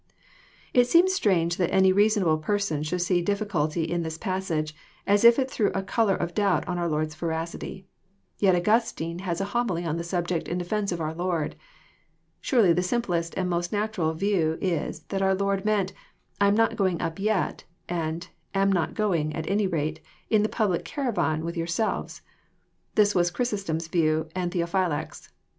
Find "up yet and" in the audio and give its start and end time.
16.99-18.27